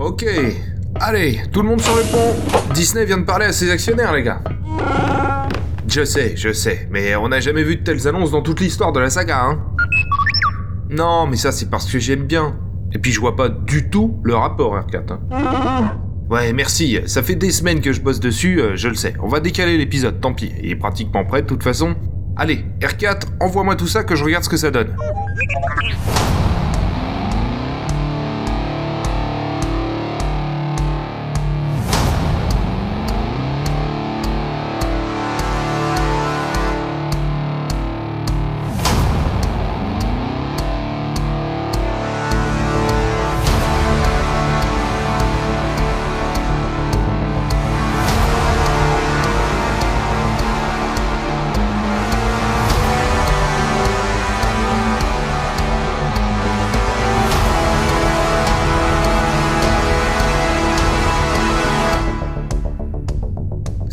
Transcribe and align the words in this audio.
Ok. 0.00 0.24
Allez, 0.98 1.42
tout 1.52 1.60
le 1.60 1.68
monde 1.68 1.80
sur 1.82 1.94
le 1.94 2.02
pont. 2.10 2.72
Disney 2.72 3.04
vient 3.04 3.18
de 3.18 3.24
parler 3.24 3.44
à 3.44 3.52
ses 3.52 3.70
actionnaires, 3.70 4.14
les 4.14 4.22
gars. 4.22 4.40
Je 5.86 6.04
sais, 6.04 6.34
je 6.36 6.54
sais, 6.54 6.88
mais 6.90 7.14
on 7.16 7.28
n'a 7.28 7.40
jamais 7.40 7.62
vu 7.62 7.76
de 7.76 7.84
telles 7.84 8.08
annonces 8.08 8.30
dans 8.30 8.40
toute 8.40 8.60
l'histoire 8.60 8.92
de 8.92 9.00
la 9.00 9.10
saga, 9.10 9.44
hein. 9.44 9.60
Non, 10.88 11.26
mais 11.26 11.36
ça 11.36 11.52
c'est 11.52 11.68
parce 11.68 11.84
que 11.92 11.98
j'aime 11.98 12.24
bien. 12.24 12.56
Et 12.94 12.98
puis 12.98 13.12
je 13.12 13.20
vois 13.20 13.36
pas 13.36 13.50
du 13.50 13.90
tout 13.90 14.18
le 14.22 14.34
rapport 14.34 14.74
R4. 14.74 15.12
Hein. 15.12 15.92
Ouais, 16.30 16.54
merci, 16.54 16.98
ça 17.04 17.22
fait 17.22 17.34
des 17.34 17.50
semaines 17.50 17.82
que 17.82 17.92
je 17.92 18.00
bosse 18.00 18.20
dessus, 18.20 18.58
euh, 18.58 18.76
je 18.76 18.88
le 18.88 18.94
sais. 18.94 19.12
On 19.22 19.28
va 19.28 19.40
décaler 19.40 19.76
l'épisode, 19.76 20.18
tant 20.18 20.32
pis, 20.32 20.50
il 20.62 20.70
est 20.70 20.76
pratiquement 20.76 21.26
prêt 21.26 21.42
de 21.42 21.46
toute 21.46 21.62
façon. 21.62 21.94
Allez, 22.36 22.64
R4, 22.80 23.24
envoie-moi 23.40 23.76
tout 23.76 23.86
ça 23.86 24.02
que 24.02 24.16
je 24.16 24.24
regarde 24.24 24.44
ce 24.44 24.48
que 24.48 24.56
ça 24.56 24.70
donne. 24.70 24.96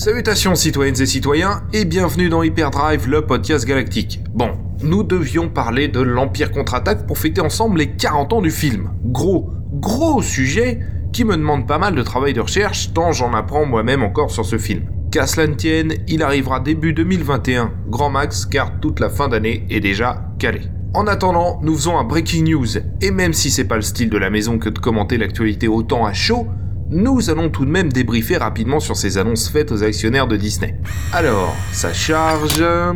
Salutations 0.08 0.56
citoyennes 0.56 1.02
et 1.02 1.06
citoyens 1.06 1.64
et 1.74 1.84
bienvenue 1.84 2.30
dans 2.30 2.42
Hyperdrive, 2.42 3.10
le 3.10 3.24
podcast 3.24 3.66
galactique. 3.66 4.22
Bon, 4.34 4.52
nous 4.82 5.04
devions 5.04 5.50
parler 5.50 5.90
de 5.90 6.00
l'Empire 6.00 6.52
contre-attaque 6.52 7.06
pour 7.06 7.18
fêter 7.18 7.42
ensemble 7.42 7.80
les 7.80 7.90
40 7.90 8.32
ans 8.32 8.42
du 8.42 8.50
film. 8.50 8.90
Gros, 9.04 9.50
gros 9.74 10.22
sujet 10.22 10.80
qui 11.12 11.26
me 11.26 11.36
demande 11.36 11.68
pas 11.68 11.78
mal 11.78 11.94
de 11.94 12.02
travail 12.04 12.32
de 12.32 12.40
recherche 12.40 12.94
tant 12.94 13.12
j'en 13.12 13.34
apprends 13.34 13.66
moi-même 13.66 14.02
encore 14.02 14.32
sur 14.32 14.46
ce 14.46 14.58
film. 14.58 14.84
Qu'à 15.12 15.28
cela 15.28 15.46
ne 15.46 15.56
tienne, 15.56 15.96
il 16.08 16.24
arrivera 16.24 16.62
début 16.62 16.94
2021, 16.94 17.74
grand 17.90 18.10
max 18.10 18.46
car 18.46 18.80
toute 18.80 19.02
la 19.02 19.10
fin 19.10 19.28
d'année 19.28 19.66
est 19.70 19.82
déjà 19.82 20.24
calée. 20.40 20.70
En 20.94 21.06
attendant, 21.06 21.60
nous 21.62 21.76
faisons 21.76 21.98
un 21.98 22.06
breaking 22.06 22.46
news, 22.46 22.78
et 23.02 23.12
même 23.12 23.34
si 23.34 23.52
c'est 23.52 23.68
pas 23.68 23.76
le 23.76 23.82
style 23.82 24.10
de 24.10 24.18
la 24.18 24.30
maison 24.30 24.58
que 24.58 24.70
de 24.70 24.80
commenter 24.80 25.18
l'actualité 25.18 25.68
autant 25.68 26.06
à 26.06 26.14
chaud, 26.14 26.48
nous 26.90 27.30
allons 27.30 27.50
tout 27.50 27.66
de 27.66 27.72
même 27.72 27.92
débriefer 27.92 28.38
rapidement 28.38 28.80
sur 28.80 28.96
ces 28.96 29.18
annonces 29.18 29.50
faites 29.50 29.72
aux 29.72 29.84
actionnaires 29.84 30.28
de 30.28 30.38
Disney. 30.38 30.80
Alors, 31.14 31.56
ça 31.72 31.94
charge... 31.94 32.58
Euh, 32.60 32.94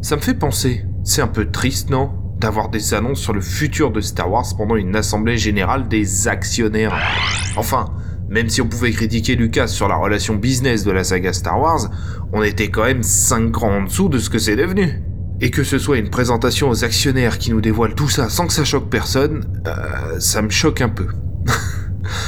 ça 0.00 0.16
me 0.16 0.20
fait 0.20 0.34
penser, 0.34 0.84
c'est 1.02 1.22
un 1.22 1.26
peu 1.26 1.50
triste, 1.50 1.90
non? 1.90 2.10
D'avoir 2.38 2.68
des 2.68 2.94
annonces 2.94 3.18
sur 3.18 3.32
le 3.32 3.40
futur 3.40 3.90
de 3.90 4.00
Star 4.00 4.30
Wars 4.30 4.46
pendant 4.56 4.76
une 4.76 4.94
assemblée 4.94 5.36
générale 5.36 5.88
des 5.88 6.28
actionnaires. 6.28 6.96
Enfin, 7.56 7.86
même 8.28 8.48
si 8.48 8.62
on 8.62 8.68
pouvait 8.68 8.92
critiquer 8.92 9.34
Lucas 9.34 9.66
sur 9.66 9.88
la 9.88 9.96
relation 9.96 10.36
business 10.36 10.84
de 10.84 10.92
la 10.92 11.02
saga 11.02 11.32
Star 11.32 11.60
Wars, 11.60 11.90
on 12.32 12.44
était 12.44 12.68
quand 12.68 12.84
même 12.84 13.02
5 13.02 13.50
grands 13.50 13.78
en 13.78 13.82
dessous 13.82 14.08
de 14.08 14.18
ce 14.18 14.30
que 14.30 14.38
c'est 14.38 14.54
devenu. 14.54 15.02
Et 15.40 15.50
que 15.50 15.64
ce 15.64 15.78
soit 15.78 15.98
une 15.98 16.10
présentation 16.10 16.68
aux 16.68 16.84
actionnaires 16.84 17.38
qui 17.38 17.50
nous 17.50 17.60
dévoile 17.60 17.94
tout 17.94 18.08
ça 18.08 18.28
sans 18.28 18.46
que 18.46 18.52
ça 18.52 18.64
choque 18.64 18.88
personne, 18.88 19.44
euh, 19.66 20.20
ça 20.20 20.42
me 20.42 20.50
choque 20.50 20.80
un 20.80 20.88
peu. 20.88 21.06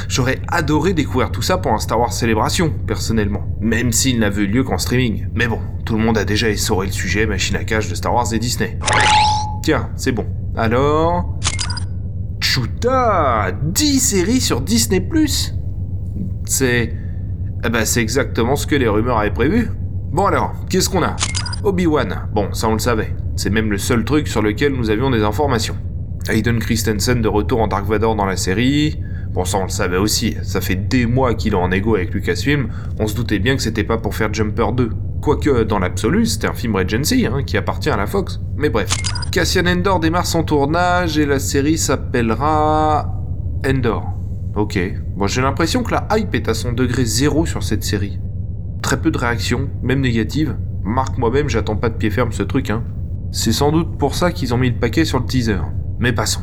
J'aurais 0.08 0.40
adoré 0.48 0.92
découvrir 0.92 1.30
tout 1.30 1.42
ça 1.42 1.58
pour 1.58 1.72
un 1.72 1.78
Star 1.78 2.00
Wars 2.00 2.12
Célébration, 2.12 2.72
personnellement, 2.86 3.46
même 3.60 3.92
s'il 3.92 4.18
n'avait 4.18 4.42
eu 4.42 4.46
lieu 4.46 4.64
qu'en 4.64 4.78
streaming. 4.78 5.28
Mais 5.34 5.46
bon, 5.46 5.60
tout 5.84 5.96
le 5.96 6.02
monde 6.02 6.18
a 6.18 6.24
déjà 6.24 6.48
essoré 6.48 6.86
le 6.86 6.92
sujet 6.92 7.26
machine 7.26 7.56
à 7.56 7.64
cache 7.64 7.88
de 7.88 7.94
Star 7.94 8.14
Wars 8.14 8.32
et 8.32 8.38
Disney. 8.38 8.78
Tiens, 9.62 9.90
c'est 9.96 10.12
bon. 10.12 10.26
Alors... 10.56 11.38
Chuta 12.40 13.52
10 13.62 14.00
séries 14.00 14.40
sur 14.40 14.60
Disney⁇ 14.60 15.00
C'est... 16.46 16.94
Eh 17.62 17.68
ben 17.68 17.84
c'est 17.84 18.00
exactement 18.00 18.56
ce 18.56 18.66
que 18.66 18.74
les 18.74 18.88
rumeurs 18.88 19.18
avaient 19.18 19.30
prévu. 19.30 19.70
Bon 20.12 20.24
alors, 20.26 20.54
qu'est-ce 20.68 20.88
qu'on 20.88 21.02
a? 21.02 21.14
Obi-Wan, 21.62 22.28
bon, 22.32 22.52
ça 22.54 22.68
on 22.68 22.72
le 22.72 22.78
savait. 22.78 23.14
C'est 23.36 23.50
même 23.50 23.70
le 23.70 23.78
seul 23.78 24.04
truc 24.04 24.26
sur 24.26 24.40
lequel 24.40 24.72
nous 24.72 24.90
avions 24.90 25.10
des 25.10 25.22
informations. 25.22 25.76
Hayden 26.28 26.58
Christensen 26.58 27.20
de 27.20 27.28
retour 27.28 27.60
en 27.60 27.68
Dark 27.68 27.86
Vador 27.86 28.16
dans 28.16 28.24
la 28.24 28.36
série, 28.36 28.98
Bon, 29.32 29.44
ça 29.44 29.58
on 29.58 29.64
le 29.64 29.68
savait 29.68 29.96
aussi, 29.96 30.36
ça 30.42 30.60
fait 30.60 30.74
des 30.74 31.06
mois 31.06 31.34
qu'il 31.34 31.52
est 31.52 31.56
en 31.56 31.70
égo 31.70 31.94
avec 31.94 32.12
Lucasfilm, 32.12 32.68
on 32.98 33.06
se 33.06 33.14
doutait 33.14 33.38
bien 33.38 33.54
que 33.54 33.62
c'était 33.62 33.84
pas 33.84 33.96
pour 33.96 34.14
faire 34.14 34.34
Jumper 34.34 34.72
2. 34.72 34.90
Quoique, 35.20 35.64
dans 35.64 35.78
l'absolu, 35.78 36.26
c'était 36.26 36.48
un 36.48 36.54
film 36.54 36.74
Regency, 36.74 37.26
hein, 37.26 37.42
qui 37.44 37.56
appartient 37.56 37.90
à 37.90 37.96
la 37.96 38.06
Fox. 38.06 38.40
Mais 38.56 38.70
bref. 38.70 38.96
Cassian 39.30 39.66
Endor 39.66 40.00
démarre 40.00 40.26
son 40.26 40.42
tournage 40.42 41.18
et 41.18 41.26
la 41.26 41.38
série 41.38 41.78
s'appellera... 41.78 43.22
Endor. 43.66 44.14
Ok. 44.56 44.78
Bon, 45.16 45.26
j'ai 45.26 45.42
l'impression 45.42 45.82
que 45.82 45.92
la 45.92 46.08
hype 46.12 46.34
est 46.34 46.48
à 46.48 46.54
son 46.54 46.72
degré 46.72 47.04
zéro 47.04 47.44
sur 47.44 47.62
cette 47.62 47.84
série. 47.84 48.18
Très 48.82 49.00
peu 49.00 49.10
de 49.10 49.18
réactions, 49.18 49.68
même 49.82 50.00
négatives. 50.00 50.56
Marc 50.82 51.18
moi-même, 51.18 51.50
j'attends 51.50 51.76
pas 51.76 51.90
de 51.90 51.94
pied 51.94 52.10
ferme 52.10 52.32
ce 52.32 52.42
truc, 52.42 52.70
hein. 52.70 52.82
C'est 53.30 53.52
sans 53.52 53.70
doute 53.70 53.98
pour 53.98 54.14
ça 54.14 54.32
qu'ils 54.32 54.54
ont 54.54 54.58
mis 54.58 54.70
le 54.70 54.76
paquet 54.76 55.04
sur 55.04 55.20
le 55.20 55.26
teaser. 55.26 55.60
Mais 56.00 56.12
passons. 56.12 56.40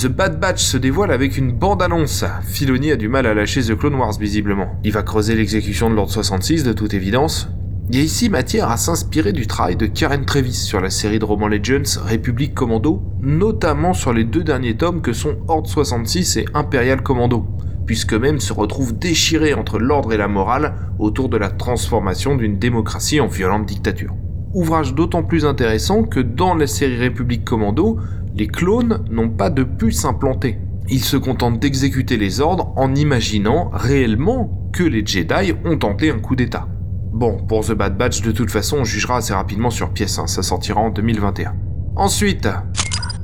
The 0.00 0.06
Bad 0.06 0.38
Batch 0.38 0.62
se 0.62 0.76
dévoile 0.76 1.10
avec 1.10 1.36
une 1.36 1.50
bande-annonce. 1.50 2.24
Filoni 2.44 2.92
a 2.92 2.96
du 2.96 3.08
mal 3.08 3.26
à 3.26 3.34
lâcher 3.34 3.62
The 3.62 3.74
Clone 3.76 3.96
Wars 3.96 4.16
visiblement. 4.16 4.78
Il 4.84 4.92
va 4.92 5.02
creuser 5.02 5.34
l'exécution 5.34 5.90
de 5.90 5.96
l'Ordre 5.96 6.12
66 6.12 6.62
de 6.62 6.72
toute 6.72 6.94
évidence. 6.94 7.48
Il 7.90 7.96
y 7.96 7.98
a 7.98 8.04
ici 8.04 8.28
matière 8.28 8.70
à 8.70 8.76
s'inspirer 8.76 9.32
du 9.32 9.48
travail 9.48 9.74
de 9.74 9.86
Karen 9.86 10.24
Travis 10.24 10.52
sur 10.52 10.80
la 10.80 10.90
série 10.90 11.18
de 11.18 11.24
romans 11.24 11.48
Legends 11.48 12.00
République 12.04 12.54
Commando, 12.54 13.02
notamment 13.20 13.92
sur 13.92 14.12
les 14.12 14.22
deux 14.22 14.44
derniers 14.44 14.76
tomes 14.76 15.02
que 15.02 15.12
sont 15.12 15.38
Horde 15.48 15.66
66 15.66 16.36
et 16.36 16.44
Imperial 16.54 17.02
Commando, 17.02 17.44
puisque 17.84 18.14
même 18.14 18.38
se 18.38 18.52
retrouve 18.52 18.96
déchiré 18.96 19.52
entre 19.52 19.80
l'ordre 19.80 20.12
et 20.12 20.16
la 20.16 20.28
morale 20.28 20.76
autour 21.00 21.28
de 21.28 21.38
la 21.38 21.50
transformation 21.50 22.36
d'une 22.36 22.60
démocratie 22.60 23.18
en 23.18 23.26
violente 23.26 23.66
dictature. 23.66 24.14
Ouvrage 24.54 24.94
d'autant 24.94 25.24
plus 25.24 25.44
intéressant 25.44 26.04
que 26.04 26.20
dans 26.20 26.54
la 26.54 26.68
série 26.68 26.96
République 26.96 27.44
Commando, 27.44 27.98
les 28.38 28.46
clones 28.46 29.04
n'ont 29.10 29.30
pas 29.30 29.50
de 29.50 29.64
puce 29.64 30.04
implantée. 30.04 30.60
Ils 30.88 31.02
se 31.02 31.16
contentent 31.16 31.58
d'exécuter 31.58 32.16
les 32.16 32.40
ordres 32.40 32.72
en 32.76 32.94
imaginant 32.94 33.68
réellement 33.72 34.70
que 34.72 34.84
les 34.84 35.04
Jedi 35.04 35.54
ont 35.64 35.76
tenté 35.76 36.12
un 36.12 36.20
coup 36.20 36.36
d'état. 36.36 36.68
Bon, 37.12 37.44
pour 37.48 37.66
The 37.66 37.72
Bad 37.72 37.98
Batch, 37.98 38.22
de 38.22 38.30
toute 38.30 38.52
façon, 38.52 38.78
on 38.78 38.84
jugera 38.84 39.16
assez 39.16 39.34
rapidement 39.34 39.70
sur 39.70 39.90
pièce, 39.90 40.20
hein, 40.20 40.28
ça 40.28 40.44
sortira 40.44 40.80
en 40.80 40.90
2021. 40.90 41.52
Ensuite, 41.96 42.48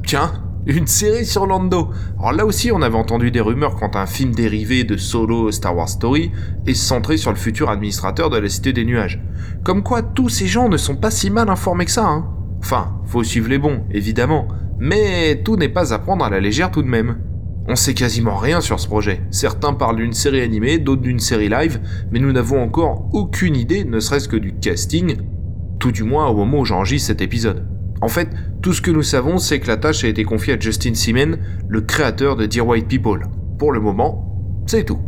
tiens, 0.05 0.33
une 0.67 0.89
série 0.89 1.27
sur 1.27 1.47
Lando. 1.47 1.91
Alors 2.19 2.33
là 2.33 2.45
aussi, 2.45 2.73
on 2.73 2.83
avait 2.83 2.97
entendu 2.97 3.31
des 3.31 3.41
rumeurs 3.41 3.77
quant 3.77 3.91
à 3.91 4.01
un 4.01 4.07
film 4.07 4.35
dérivé 4.35 4.83
de 4.83 4.97
Solo 4.97 5.53
Star 5.53 5.77
Wars 5.77 5.89
Story 5.89 6.33
et 6.67 6.75
centré 6.75 7.19
sur 7.19 7.31
le 7.31 7.37
futur 7.37 7.71
administrateur 7.71 8.31
de 8.31 8.39
la 8.39 8.49
Cité 8.49 8.73
des 8.73 8.85
Nuages. 8.85 9.23
Comme 9.63 9.85
quoi, 9.85 10.03
tous 10.03 10.29
ces 10.29 10.49
gens 10.49 10.69
ne 10.69 10.77
sont 10.77 10.97
pas 10.97 11.13
si 11.13 11.31
mal 11.31 11.49
informés 11.51 11.85
que 11.85 11.93
ça, 11.93 12.05
hein. 12.05 12.27
Enfin, 12.59 12.99
faut 13.07 13.23
suivre 13.23 13.51
les 13.51 13.59
bons, 13.59 13.85
évidemment, 13.93 14.49
mais 14.79 15.43
tout 15.45 15.57
n'est 15.57 15.69
pas 15.69 15.93
à 15.93 15.99
prendre 15.99 16.25
à 16.25 16.31
la 16.31 16.41
légère 16.41 16.71
tout 16.71 16.83
de 16.83 16.89
même. 16.89 17.19
On 17.67 17.77
sait 17.77 17.95
quasiment 17.95 18.37
rien 18.37 18.61
sur 18.61 18.79
ce 18.79 18.87
projet. 18.87 19.23
Certains 19.31 19.73
parlent 19.73 19.97
d'une 19.97 20.13
série 20.13 20.43
animée, 20.43 20.79
d'autres 20.79 21.03
d'une 21.03 21.19
série 21.19 21.49
live, 21.49 21.81
mais 22.11 22.19
nous 22.19 22.33
n'avons 22.33 22.63
encore 22.63 23.09
aucune 23.13 23.57
idée, 23.57 23.85
ne 23.85 24.01
serait-ce 24.01 24.29
que 24.29 24.37
du 24.37 24.55
casting, 24.55 25.17
tout 25.79 25.93
du 25.93 26.03
moins 26.03 26.29
au 26.29 26.35
moment 26.35 26.61
où 26.61 26.65
j'enregistre 26.65 27.07
cet 27.07 27.23
épisode. 27.23 27.67
En 28.03 28.09
fait, 28.09 28.29
tout 28.61 28.75
ce 28.75 28.83
que 28.83 28.91
nous 28.91 29.03
savons, 29.03 29.39
c'est 29.39 29.61
que 29.61 29.69
la 29.69 29.79
tâche 29.79 30.05
a 30.05 30.09
été 30.09 30.25
confiée 30.25 30.55
à 30.55 30.61
Justin 30.61 30.95
Simen, 30.95 31.39
le 31.69 31.81
créateur 31.81 32.37
de 32.37 32.45
Dear 32.45 32.67
White 32.67 32.89
People. 32.89 33.23
Pour 33.59 33.73
le 33.73 33.81
moment, 33.81 34.63
c'est 34.67 34.85
tout. 34.85 34.99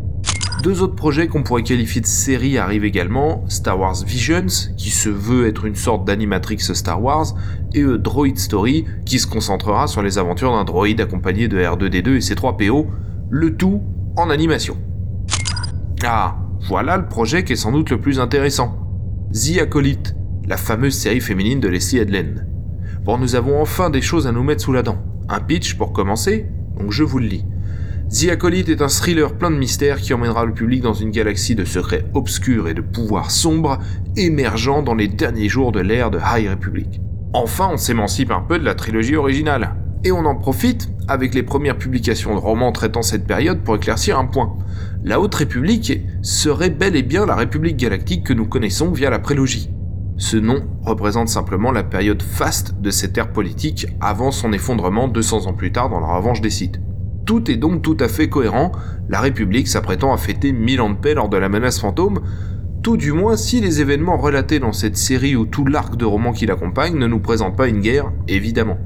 Deux 0.62 0.82
autres 0.82 0.94
projets 0.94 1.28
qu'on 1.28 1.42
pourrait 1.42 1.62
qualifier 1.62 2.00
de 2.00 2.06
série 2.06 2.58
arrivent 2.58 2.84
également, 2.84 3.44
Star 3.48 3.78
Wars 3.78 4.02
Visions, 4.04 4.46
qui 4.76 4.90
se 4.90 5.08
veut 5.08 5.46
être 5.46 5.64
une 5.64 5.76
sorte 5.76 6.04
d'animatrix 6.06 6.58
Star 6.58 7.02
Wars, 7.02 7.34
et 7.74 7.84
Droid 7.84 8.36
Story, 8.36 8.86
qui 9.04 9.18
se 9.18 9.26
concentrera 9.26 9.86
sur 9.86 10.02
les 10.02 10.18
aventures 10.18 10.52
d'un 10.52 10.64
droïde 10.64 11.00
accompagné 11.00 11.46
de 11.46 11.58
R2D2 11.58 12.08
et 12.16 12.18
C3PO, 12.20 12.86
le 13.28 13.56
tout 13.56 13.82
en 14.16 14.30
animation. 14.30 14.76
Ah, 16.04 16.36
voilà 16.68 16.96
le 16.96 17.06
projet 17.06 17.44
qui 17.44 17.52
est 17.52 17.56
sans 17.56 17.72
doute 17.72 17.90
le 17.90 18.00
plus 18.00 18.18
intéressant. 18.18 18.76
The 19.32 19.58
Acolyte, 19.60 20.16
la 20.46 20.56
fameuse 20.56 20.94
série 20.94 21.20
féminine 21.20 21.60
de 21.60 21.68
Leslie 21.68 21.98
Edlen. 21.98 22.46
Bon, 23.04 23.18
nous 23.18 23.34
avons 23.34 23.60
enfin 23.60 23.90
des 23.90 24.02
choses 24.02 24.26
à 24.26 24.32
nous 24.32 24.42
mettre 24.42 24.62
sous 24.62 24.72
la 24.72 24.82
dent. 24.82 24.98
Un 25.28 25.40
pitch 25.40 25.74
pour 25.74 25.92
commencer, 25.92 26.46
donc 26.78 26.92
je 26.92 27.04
vous 27.04 27.18
le 27.18 27.26
lis. 27.26 27.44
The 28.08 28.28
Acolyte 28.30 28.68
est 28.68 28.82
un 28.82 28.88
thriller 28.88 29.34
plein 29.34 29.50
de 29.50 29.56
mystères 29.56 30.00
qui 30.00 30.14
emmènera 30.14 30.44
le 30.44 30.54
public 30.54 30.80
dans 30.80 30.94
une 30.94 31.10
galaxie 31.10 31.56
de 31.56 31.64
secrets 31.64 32.06
obscurs 32.14 32.68
et 32.68 32.74
de 32.74 32.80
pouvoirs 32.80 33.32
sombres 33.32 33.78
émergeant 34.16 34.80
dans 34.82 34.94
les 34.94 35.08
derniers 35.08 35.48
jours 35.48 35.72
de 35.72 35.80
l'ère 35.80 36.12
de 36.12 36.18
High 36.18 36.48
Republic. 36.48 37.00
Enfin, 37.32 37.68
on 37.72 37.76
s'émancipe 37.76 38.30
un 38.30 38.42
peu 38.42 38.60
de 38.60 38.64
la 38.64 38.76
trilogie 38.76 39.16
originale. 39.16 39.74
Et 40.04 40.12
on 40.12 40.24
en 40.24 40.36
profite 40.36 40.88
avec 41.08 41.34
les 41.34 41.42
premières 41.42 41.78
publications 41.78 42.32
de 42.32 42.38
romans 42.38 42.70
traitant 42.70 43.02
cette 43.02 43.26
période 43.26 43.64
pour 43.64 43.74
éclaircir 43.74 44.16
un 44.20 44.26
point. 44.26 44.56
La 45.02 45.20
Haute 45.20 45.34
République 45.34 46.00
serait 46.22 46.70
bel 46.70 46.94
et 46.94 47.02
bien 47.02 47.26
la 47.26 47.34
République 47.34 47.76
galactique 47.76 48.22
que 48.22 48.32
nous 48.32 48.46
connaissons 48.46 48.92
via 48.92 49.10
la 49.10 49.18
prélogie. 49.18 49.70
Ce 50.16 50.36
nom 50.36 50.64
représente 50.82 51.28
simplement 51.28 51.72
la 51.72 51.82
période 51.82 52.22
faste 52.22 52.80
de 52.80 52.90
cette 52.90 53.18
ère 53.18 53.32
politique 53.32 53.88
avant 54.00 54.30
son 54.30 54.52
effondrement 54.52 55.08
200 55.08 55.48
ans 55.48 55.54
plus 55.54 55.72
tard 55.72 55.90
dans 55.90 56.00
la 56.00 56.06
revanche 56.06 56.40
des 56.40 56.50
Sith. 56.50 56.80
Tout 57.26 57.50
est 57.50 57.56
donc 57.56 57.82
tout 57.82 57.96
à 57.98 58.06
fait 58.06 58.28
cohérent, 58.28 58.70
la 59.08 59.20
République 59.20 59.66
s'apprêtant 59.66 60.14
à 60.14 60.16
fêter 60.16 60.52
1000 60.52 60.80
ans 60.80 60.90
de 60.90 60.94
paix 60.94 61.14
lors 61.14 61.28
de 61.28 61.36
la 61.36 61.48
menace 61.48 61.80
fantôme, 61.80 62.20
tout 62.84 62.96
du 62.96 63.10
moins 63.10 63.36
si 63.36 63.60
les 63.60 63.80
événements 63.80 64.16
relatés 64.16 64.60
dans 64.60 64.72
cette 64.72 64.96
série 64.96 65.34
ou 65.34 65.44
tout 65.44 65.64
l'arc 65.64 65.96
de 65.96 66.04
romans 66.04 66.32
qui 66.32 66.46
l'accompagne 66.46 66.96
ne 66.96 67.08
nous 67.08 67.18
présentent 67.18 67.56
pas 67.56 67.66
une 67.66 67.80
guerre, 67.80 68.12
évidemment. 68.28 68.78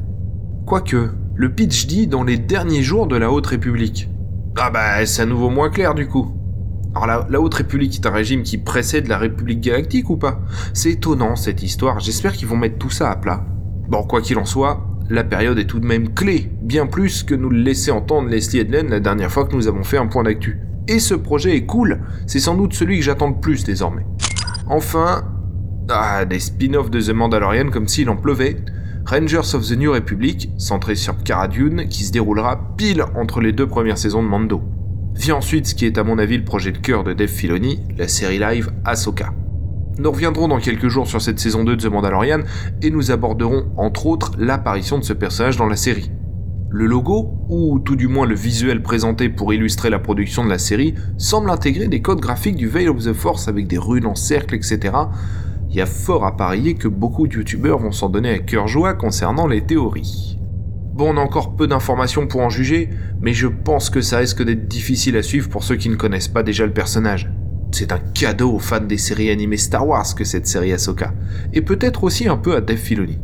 Quoique, 0.65 1.11
le 1.35 1.53
pitch 1.53 1.87
dit 1.87 2.07
dans 2.07 2.23
les 2.23 2.39
derniers 2.39 2.83
jours 2.83 3.07
de 3.07 3.17
la 3.17 3.31
Haute 3.31 3.49
République. 3.49 4.09
Ah 4.57 4.71
bah, 4.71 5.05
c'est 5.05 5.21
à 5.21 5.27
nouveau 5.27 5.51
moins 5.51 5.69
clair 5.69 5.95
du 5.95 6.09
coup? 6.09 6.35
Alors 6.95 7.07
la, 7.07 7.27
la, 7.29 7.41
Haute 7.43 7.55
République 7.55 7.97
est 7.97 8.07
un 8.07 8.11
régime 8.11 8.43
qui 8.43 8.57
précède 8.57 9.07
la 9.07 9.19
République 9.19 9.61
galactique 9.61 10.09
ou 10.09 10.17
pas? 10.17 10.41
C'est 10.73 10.93
étonnant 10.93 11.37
cette 11.37 11.63
histoire, 11.63 12.01
j'espère 12.01 12.33
qu'ils 12.33 12.49
vont 12.49 12.57
mettre 12.57 12.79
tout 12.79 12.89
ça 12.89 13.11
à 13.11 13.17
plat. 13.17 13.45
Bon, 13.89 14.03
quoi 14.03 14.23
qu'il 14.23 14.39
en 14.39 14.47
soit, 14.47 14.90
la 15.11 15.25
période 15.25 15.59
est 15.59 15.65
tout 15.65 15.81
de 15.81 15.87
même 15.87 16.15
clé, 16.15 16.51
bien 16.63 16.87
plus 16.87 17.25
que 17.25 17.35
nous 17.35 17.51
le 17.51 17.59
laissait 17.59 17.91
entendre 17.91 18.29
Leslie 18.29 18.61
Edlen 18.61 18.89
la 18.89 19.01
dernière 19.01 19.31
fois 19.31 19.45
que 19.45 19.57
nous 19.57 19.67
avons 19.67 19.83
fait 19.83 19.99
un 19.99 20.07
point 20.07 20.23
d'actu. 20.23 20.61
Et 20.87 21.01
ce 21.01 21.15
projet 21.15 21.57
est 21.57 21.67
cool, 21.67 22.01
c'est 22.29 22.39
sans 22.39 22.55
doute 22.55 22.75
celui 22.75 22.99
que 22.99 23.05
j'attends 23.05 23.31
le 23.31 23.41
plus 23.41 23.65
désormais. 23.65 24.07
Enfin, 24.69 25.25
ah, 25.89 26.25
des 26.25 26.39
spin-offs 26.39 26.91
de 26.91 27.01
The 27.01 27.11
Mandalorian 27.11 27.71
comme 27.71 27.89
s'il 27.89 28.09
en 28.09 28.17
pleuvait. 28.17 28.57
Rangers 29.05 29.55
of 29.55 29.67
the 29.67 29.77
New 29.77 29.93
Republic, 29.93 30.51
centré 30.59 30.95
sur 30.95 31.21
Cara 31.25 31.49
Dune, 31.49 31.89
qui 31.89 32.05
se 32.05 32.13
déroulera 32.13 32.77
pile 32.77 33.05
entre 33.17 33.41
les 33.41 33.53
deux 33.53 33.67
premières 33.67 33.99
saisons 33.99 34.23
de 34.23 34.29
Mando. 34.29 34.63
Vient 35.17 35.37
ensuite 35.37 35.67
ce 35.67 35.75
qui 35.75 35.87
est 35.87 35.99
à 35.99 36.05
mon 36.05 36.19
avis 36.19 36.39
le 36.39 36.45
projet 36.45 36.71
de 36.71 36.79
cœur 36.79 37.03
de 37.03 37.13
Dave 37.13 37.29
Filoni, 37.29 37.81
la 37.99 38.07
série 38.07 38.39
live 38.39 38.71
Ahsoka. 38.85 39.33
Nous 40.01 40.11
reviendrons 40.11 40.49
dans 40.49 40.61
quelques 40.61 40.89
jours 40.89 41.07
sur 41.07 41.21
cette 41.21 41.39
saison 41.39 41.63
2 41.63 41.77
de 41.77 41.83
The 41.83 41.93
Mandalorian 41.93 42.41
et 42.81 42.91
nous 42.91 43.11
aborderons 43.11 43.67
entre 43.77 44.07
autres 44.07 44.33
l'apparition 44.39 44.97
de 44.97 45.05
ce 45.05 45.13
personnage 45.13 45.59
dans 45.59 45.67
la 45.67 45.77
série. 45.77 46.11
Le 46.71 46.87
logo, 46.87 47.35
ou 47.51 47.79
tout 47.81 47.97
du 47.97 48.09
moins 48.09 48.25
le 48.25 48.35
visuel 48.35 48.83
présenté 48.83 49.29
pour 49.29 49.53
illustrer 49.53 49.91
la 49.91 49.99
production 49.99 50.43
de 50.43 50.49
la 50.49 50.57
série, 50.57 50.95
semble 51.19 51.51
intégrer 51.51 51.87
des 51.87 52.01
codes 52.01 52.21
graphiques 52.21 52.57
du 52.57 52.67
Veil 52.67 52.89
of 52.89 53.05
the 53.05 53.13
Force 53.13 53.47
avec 53.47 53.67
des 53.67 53.77
runes 53.77 54.07
en 54.07 54.15
cercle, 54.15 54.55
etc. 54.55 54.79
Il 55.69 55.77
y 55.77 55.83
a 55.83 55.87
fort 55.87 56.25
à 56.25 56.35
parier 56.35 56.77
que 56.77 56.89
beaucoup 56.89 57.27
de 57.27 57.35
youtubeurs 57.35 57.79
vont 57.79 57.93
s'en 57.93 58.09
donner 58.09 58.31
à 58.31 58.39
cœur 58.39 58.69
joie 58.69 58.95
concernant 58.95 59.47
les 59.47 59.67
théories. 59.67 60.39
Bon, 60.95 61.13
on 61.13 61.19
a 61.19 61.21
encore 61.21 61.57
peu 61.57 61.67
d'informations 61.67 62.27
pour 62.27 62.41
en 62.41 62.49
juger, 62.49 62.89
mais 63.21 63.35
je 63.35 63.49
pense 63.49 63.91
que 63.91 64.01
ça 64.01 64.17
risque 64.17 64.43
d'être 64.43 64.67
difficile 64.67 65.19
à 65.19 65.23
suivre 65.23 65.51
pour 65.51 65.63
ceux 65.63 65.77
qui 65.77 65.91
ne 65.91 65.97
connaissent 65.97 66.29
pas 66.29 66.43
déjà 66.43 66.65
le 66.65 66.73
personnage. 66.73 67.31
C'est 67.73 67.93
un 67.93 67.99
cadeau 67.99 68.53
aux 68.53 68.59
fans 68.59 68.81
des 68.81 68.99
séries 68.99 69.31
animées 69.31 69.57
Star 69.57 69.87
Wars 69.87 70.15
que 70.15 70.25
cette 70.25 70.47
série 70.47 70.73
Ahsoka, 70.73 71.13
et 71.53 71.63
peut-être 71.63 72.05
aussi 72.05 72.29
un 72.29 72.37
peu 72.37 72.55
à 72.57 72.61
Dave 72.61 72.77
Filoni. 72.77 73.19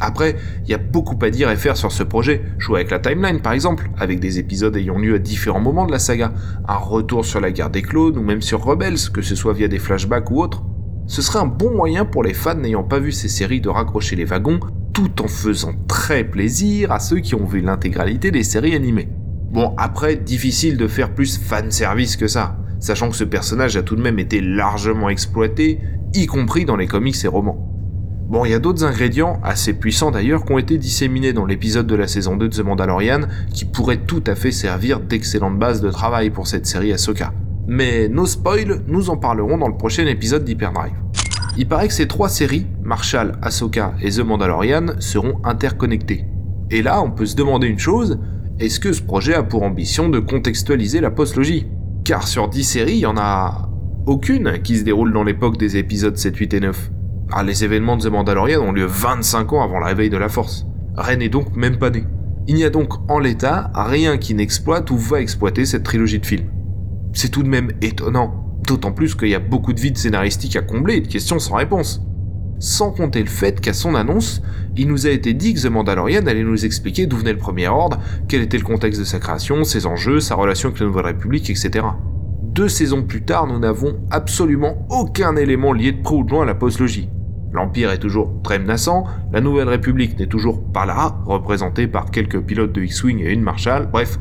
Après, 0.00 0.36
il 0.64 0.70
y 0.70 0.74
a 0.74 0.78
beaucoup 0.78 1.18
à 1.22 1.30
dire 1.30 1.50
et 1.50 1.56
faire 1.56 1.76
sur 1.76 1.90
ce 1.90 2.02
projet, 2.02 2.42
jouer 2.58 2.80
avec 2.80 2.90
la 2.90 3.00
timeline 3.00 3.40
par 3.40 3.52
exemple, 3.52 3.90
avec 3.98 4.20
des 4.20 4.38
épisodes 4.38 4.76
ayant 4.76 4.98
lieu 4.98 5.16
à 5.16 5.18
différents 5.18 5.60
moments 5.60 5.86
de 5.86 5.92
la 5.92 5.98
saga, 5.98 6.32
un 6.68 6.76
retour 6.76 7.24
sur 7.24 7.40
la 7.40 7.50
guerre 7.50 7.70
des 7.70 7.82
clones 7.82 8.16
ou 8.16 8.22
même 8.22 8.42
sur 8.42 8.62
Rebels, 8.62 9.10
que 9.12 9.22
ce 9.22 9.34
soit 9.34 9.54
via 9.54 9.68
des 9.68 9.78
flashbacks 9.78 10.30
ou 10.30 10.40
autres. 10.40 10.62
Ce 11.06 11.22
serait 11.22 11.40
un 11.40 11.46
bon 11.46 11.74
moyen 11.74 12.04
pour 12.04 12.22
les 12.22 12.34
fans 12.34 12.54
n'ayant 12.54 12.84
pas 12.84 13.00
vu 13.00 13.12
ces 13.12 13.28
séries 13.28 13.60
de 13.60 13.68
raccrocher 13.68 14.14
les 14.14 14.24
wagons, 14.24 14.60
tout 14.92 15.22
en 15.22 15.28
faisant 15.28 15.72
très 15.88 16.22
plaisir 16.22 16.92
à 16.92 17.00
ceux 17.00 17.18
qui 17.18 17.34
ont 17.34 17.46
vu 17.46 17.60
l'intégralité 17.60 18.30
des 18.30 18.44
séries 18.44 18.74
animées. 18.74 19.08
Bon, 19.50 19.74
après, 19.78 20.16
difficile 20.16 20.76
de 20.76 20.86
faire 20.86 21.14
plus 21.14 21.38
fan 21.38 21.70
service 21.70 22.16
que 22.16 22.28
ça 22.28 22.58
sachant 22.80 23.10
que 23.10 23.16
ce 23.16 23.24
personnage 23.24 23.76
a 23.76 23.82
tout 23.82 23.96
de 23.96 24.02
même 24.02 24.18
été 24.18 24.40
largement 24.40 25.08
exploité, 25.08 25.80
y 26.14 26.26
compris 26.26 26.64
dans 26.64 26.76
les 26.76 26.86
comics 26.86 27.16
et 27.24 27.28
romans. 27.28 27.68
Bon, 28.28 28.44
il 28.44 28.50
y 28.50 28.54
a 28.54 28.58
d'autres 28.58 28.84
ingrédients, 28.84 29.40
assez 29.42 29.72
puissants 29.72 30.10
d'ailleurs, 30.10 30.44
qui 30.44 30.52
ont 30.52 30.58
été 30.58 30.76
disséminés 30.76 31.32
dans 31.32 31.46
l'épisode 31.46 31.86
de 31.86 31.94
la 31.94 32.06
saison 32.06 32.36
2 32.36 32.48
de 32.48 32.54
The 32.54 32.60
Mandalorian, 32.60 33.20
qui 33.54 33.64
pourraient 33.64 34.04
tout 34.06 34.22
à 34.26 34.34
fait 34.34 34.52
servir 34.52 35.00
d'excellente 35.00 35.58
base 35.58 35.80
de 35.80 35.90
travail 35.90 36.28
pour 36.28 36.46
cette 36.46 36.66
série 36.66 36.92
Ahsoka. 36.92 37.32
Mais 37.66 38.08
no 38.08 38.26
spoil, 38.26 38.82
nous 38.86 39.08
en 39.08 39.16
parlerons 39.16 39.56
dans 39.56 39.68
le 39.68 39.76
prochain 39.76 40.06
épisode 40.06 40.44
d'Hyperdrive. 40.44 40.92
Il 41.56 41.66
paraît 41.66 41.88
que 41.88 41.94
ces 41.94 42.06
trois 42.06 42.28
séries, 42.28 42.66
Marshall, 42.82 43.32
Ahsoka 43.40 43.94
et 44.02 44.10
The 44.10 44.20
Mandalorian, 44.20 45.00
seront 45.00 45.40
interconnectées. 45.44 46.26
Et 46.70 46.82
là, 46.82 47.00
on 47.00 47.10
peut 47.10 47.26
se 47.26 47.34
demander 47.34 47.66
une 47.66 47.78
chose, 47.78 48.18
est-ce 48.58 48.78
que 48.78 48.92
ce 48.92 49.00
projet 49.00 49.34
a 49.34 49.42
pour 49.42 49.62
ambition 49.62 50.10
de 50.10 50.18
contextualiser 50.18 51.00
la 51.00 51.10
postlogie? 51.10 51.66
Car 52.08 52.26
sur 52.26 52.48
10 52.48 52.64
séries, 52.64 52.94
il 52.94 53.00
y 53.00 53.06
en 53.06 53.18
a 53.18 53.68
aucune 54.06 54.62
qui 54.62 54.78
se 54.78 54.82
déroule 54.82 55.12
dans 55.12 55.24
l'époque 55.24 55.58
des 55.58 55.76
épisodes 55.76 56.16
7, 56.16 56.34
8 56.34 56.54
et 56.54 56.60
9. 56.60 56.90
Ah, 57.30 57.42
les 57.42 57.64
événements 57.64 57.98
de 57.98 58.08
The 58.08 58.10
Mandalorian 58.10 58.62
ont 58.62 58.72
lieu 58.72 58.86
25 58.86 59.52
ans 59.52 59.62
avant 59.62 59.78
la 59.78 59.88
réveil 59.88 60.08
de 60.08 60.16
la 60.16 60.30
Force. 60.30 60.64
Ren 60.96 61.16
n'est 61.16 61.28
donc 61.28 61.54
même 61.54 61.76
pas 61.76 61.90
né. 61.90 62.04
Il 62.46 62.54
n'y 62.54 62.64
a 62.64 62.70
donc 62.70 62.94
en 63.10 63.18
l'état 63.18 63.70
rien 63.74 64.16
qui 64.16 64.32
n'exploite 64.32 64.90
ou 64.90 64.96
va 64.96 65.20
exploiter 65.20 65.66
cette 65.66 65.82
trilogie 65.82 66.18
de 66.18 66.24
films. 66.24 66.46
C'est 67.12 67.28
tout 67.28 67.42
de 67.42 67.48
même 67.50 67.72
étonnant, 67.82 68.56
d'autant 68.66 68.92
plus 68.92 69.14
qu'il 69.14 69.28
y 69.28 69.34
a 69.34 69.38
beaucoup 69.38 69.74
de 69.74 69.80
vides 69.80 69.98
scénaristiques 69.98 70.56
à 70.56 70.62
combler 70.62 70.94
et 70.94 71.00
de 71.02 71.08
questions 71.08 71.38
sans 71.38 71.56
réponse. 71.56 72.00
Sans 72.60 72.90
compter 72.90 73.20
le 73.20 73.28
fait 73.28 73.60
qu'à 73.60 73.72
son 73.72 73.94
annonce, 73.94 74.42
il 74.76 74.88
nous 74.88 75.06
a 75.06 75.10
été 75.10 75.32
dit 75.32 75.54
que 75.54 75.60
The 75.60 75.70
Mandalorian 75.70 76.26
allait 76.26 76.42
nous 76.42 76.64
expliquer 76.64 77.06
d'où 77.06 77.16
venait 77.16 77.32
le 77.32 77.38
Premier 77.38 77.68
Ordre, 77.68 77.98
quel 78.26 78.42
était 78.42 78.58
le 78.58 78.64
contexte 78.64 78.98
de 78.98 79.04
sa 79.04 79.20
création, 79.20 79.62
ses 79.62 79.86
enjeux, 79.86 80.18
sa 80.18 80.34
relation 80.34 80.70
avec 80.70 80.80
la 80.80 80.86
Nouvelle 80.86 81.06
République, 81.06 81.50
etc. 81.50 81.86
Deux 82.42 82.68
saisons 82.68 83.04
plus 83.04 83.22
tard, 83.22 83.46
nous 83.46 83.60
n'avons 83.60 84.00
absolument 84.10 84.86
aucun 84.90 85.36
élément 85.36 85.72
lié 85.72 85.92
de 85.92 86.02
près 86.02 86.16
ou 86.16 86.24
de 86.24 86.30
loin 86.30 86.42
à 86.42 86.46
la 86.46 86.56
postlogie. 86.56 87.08
L'Empire 87.52 87.92
est 87.92 87.98
toujours 87.98 88.42
très 88.42 88.58
menaçant, 88.58 89.04
la 89.32 89.40
Nouvelle 89.40 89.68
République 89.68 90.18
n'est 90.18 90.26
toujours 90.26 90.60
pas 90.72 90.84
là, 90.84 91.16
représentée 91.26 91.86
par 91.86 92.10
quelques 92.10 92.40
pilotes 92.40 92.72
de 92.72 92.82
X-Wing 92.82 93.20
et 93.20 93.32
une 93.32 93.42
Marshall, 93.42 93.88
bref, 93.90 94.18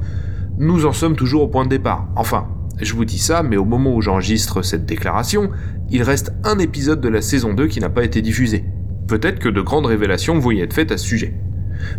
nous 0.59 0.85
en 0.85 0.93
sommes 0.93 1.15
toujours 1.15 1.43
au 1.43 1.47
point 1.47 1.65
de 1.65 1.69
départ. 1.69 2.07
Enfin, 2.15 2.47
je 2.79 2.93
vous 2.93 3.05
dis 3.05 3.17
ça, 3.17 3.43
mais 3.43 3.57
au 3.57 3.65
moment 3.65 3.95
où 3.95 4.01
j'enregistre 4.01 4.61
cette 4.61 4.85
déclaration, 4.85 5.49
il 5.89 6.03
reste 6.03 6.33
un 6.43 6.59
épisode 6.59 7.01
de 7.01 7.09
la 7.09 7.21
saison 7.21 7.53
2 7.53 7.67
qui 7.67 7.79
n'a 7.79 7.89
pas 7.89 8.03
été 8.03 8.21
diffusé. 8.21 8.65
Peut-être 9.07 9.39
que 9.39 9.49
de 9.49 9.61
grandes 9.61 9.85
révélations 9.85 10.37
vont 10.37 10.51
y 10.51 10.59
être 10.59 10.73
faites 10.73 10.91
à 10.91 10.97
ce 10.97 11.05
sujet. 11.05 11.33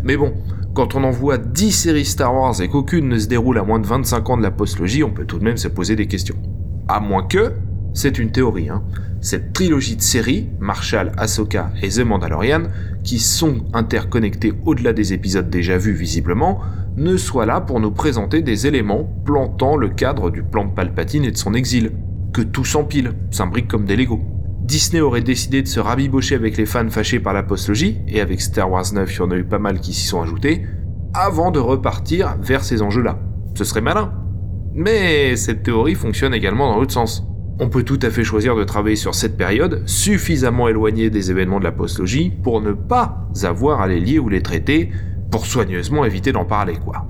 Mais 0.02 0.16
bon, 0.16 0.34
quand 0.74 0.94
on 0.94 1.04
en 1.04 1.10
voit 1.10 1.38
10 1.38 1.72
séries 1.72 2.04
Star 2.04 2.34
Wars 2.34 2.60
et 2.60 2.68
qu'aucune 2.68 3.08
ne 3.08 3.18
se 3.18 3.26
déroule 3.26 3.58
à 3.58 3.64
moins 3.64 3.80
de 3.80 3.86
25 3.86 4.30
ans 4.30 4.36
de 4.36 4.42
la 4.42 4.50
postlogie, 4.50 5.02
on 5.02 5.10
peut 5.10 5.24
tout 5.24 5.38
de 5.38 5.44
même 5.44 5.56
se 5.56 5.68
poser 5.68 5.96
des 5.96 6.06
questions. 6.06 6.36
À 6.86 7.00
moins 7.00 7.24
que, 7.24 7.52
c'est 7.94 8.18
une 8.18 8.30
théorie, 8.30 8.68
hein, 8.68 8.84
cette 9.20 9.52
trilogie 9.52 9.96
de 9.96 10.02
séries, 10.02 10.50
Marshall, 10.60 11.12
Ahsoka 11.16 11.72
et 11.82 11.88
The 11.88 12.00
Mandalorian, 12.00 12.64
qui 13.02 13.18
sont 13.18 13.64
interconnectés 13.72 14.52
au-delà 14.64 14.92
des 14.92 15.12
épisodes 15.12 15.50
déjà 15.50 15.78
vus 15.78 15.94
visiblement, 15.94 16.60
ne 16.98 17.16
soit 17.16 17.46
là 17.46 17.60
pour 17.60 17.78
nous 17.78 17.92
présenter 17.92 18.42
des 18.42 18.66
éléments 18.66 19.08
plantant 19.24 19.76
le 19.76 19.88
cadre 19.88 20.30
du 20.30 20.42
plan 20.42 20.64
de 20.64 20.72
Palpatine 20.72 21.24
et 21.24 21.30
de 21.30 21.36
son 21.36 21.54
exil, 21.54 21.92
que 22.32 22.42
tout 22.42 22.64
s'empile, 22.64 23.12
s'imbrique 23.30 23.68
comme 23.68 23.84
des 23.84 23.96
Legos. 23.96 24.20
Disney 24.62 25.00
aurait 25.00 25.22
décidé 25.22 25.62
de 25.62 25.68
se 25.68 25.80
rabibocher 25.80 26.34
avec 26.34 26.56
les 26.56 26.66
fans 26.66 26.90
fâchés 26.90 27.20
par 27.20 27.32
la 27.32 27.44
postlogie, 27.44 27.98
et 28.08 28.20
avec 28.20 28.40
Star 28.40 28.70
Wars 28.70 28.92
9, 28.92 29.14
il 29.14 29.18
y 29.18 29.22
en 29.22 29.30
a 29.30 29.36
eu 29.36 29.44
pas 29.44 29.60
mal 29.60 29.78
qui 29.78 29.94
s'y 29.94 30.06
sont 30.06 30.20
ajoutés, 30.20 30.66
avant 31.14 31.52
de 31.52 31.60
repartir 31.60 32.36
vers 32.40 32.64
ces 32.64 32.82
enjeux-là. 32.82 33.18
Ce 33.54 33.64
serait 33.64 33.80
malin. 33.80 34.12
Mais 34.74 35.36
cette 35.36 35.62
théorie 35.62 35.94
fonctionne 35.94 36.34
également 36.34 36.70
dans 36.70 36.78
l'autre 36.78 36.92
sens. 36.92 37.24
On 37.60 37.68
peut 37.68 37.82
tout 37.84 37.98
à 38.02 38.10
fait 38.10 38.24
choisir 38.24 38.56
de 38.56 38.64
travailler 38.64 38.96
sur 38.96 39.14
cette 39.14 39.36
période, 39.36 39.82
suffisamment 39.86 40.68
éloignée 40.68 41.10
des 41.10 41.30
événements 41.30 41.58
de 41.60 41.64
la 41.64 41.72
postlogie, 41.72 42.30
pour 42.42 42.60
ne 42.60 42.72
pas 42.72 43.28
avoir 43.44 43.80
à 43.80 43.88
les 43.88 44.00
lier 44.00 44.18
ou 44.18 44.28
les 44.28 44.42
traiter, 44.42 44.90
pour 45.30 45.46
soigneusement 45.46 46.04
éviter 46.04 46.32
d'en 46.32 46.44
parler, 46.44 46.76
quoi. 46.76 47.06